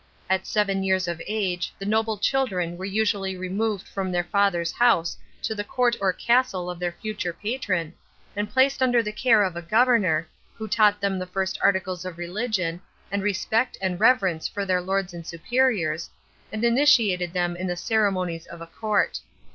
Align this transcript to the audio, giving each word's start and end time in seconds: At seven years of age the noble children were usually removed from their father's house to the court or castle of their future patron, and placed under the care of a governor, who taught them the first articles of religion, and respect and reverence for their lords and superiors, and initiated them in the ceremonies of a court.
At 0.31 0.47
seven 0.47 0.81
years 0.81 1.07
of 1.07 1.21
age 1.27 1.71
the 1.77 1.85
noble 1.85 2.17
children 2.17 2.75
were 2.75 2.85
usually 2.85 3.37
removed 3.37 3.87
from 3.87 4.11
their 4.11 4.23
father's 4.23 4.71
house 4.71 5.15
to 5.43 5.53
the 5.53 5.63
court 5.63 5.95
or 6.01 6.11
castle 6.11 6.71
of 6.71 6.79
their 6.79 6.93
future 6.93 7.33
patron, 7.33 7.93
and 8.35 8.49
placed 8.49 8.81
under 8.81 9.03
the 9.03 9.11
care 9.11 9.43
of 9.43 9.55
a 9.55 9.61
governor, 9.61 10.27
who 10.55 10.67
taught 10.67 11.01
them 11.01 11.19
the 11.19 11.27
first 11.27 11.59
articles 11.61 12.03
of 12.03 12.17
religion, 12.17 12.81
and 13.11 13.21
respect 13.21 13.77
and 13.79 13.99
reverence 13.99 14.47
for 14.47 14.65
their 14.65 14.81
lords 14.81 15.13
and 15.13 15.27
superiors, 15.27 16.09
and 16.51 16.63
initiated 16.63 17.31
them 17.31 17.55
in 17.55 17.67
the 17.67 17.77
ceremonies 17.77 18.47
of 18.47 18.59
a 18.59 18.65
court. 18.65 19.19